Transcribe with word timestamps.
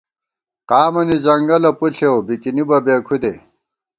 قامَنی 0.69 1.17
ځنگلہ 1.25 1.71
پُݪېؤ، 1.79 2.17
بِکِنِبہ 2.27 2.77
بے 2.85 2.95
کھُدے 3.05 3.33